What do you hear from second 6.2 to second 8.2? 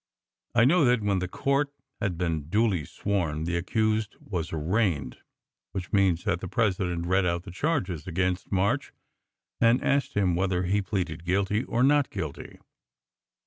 that the president read out the charges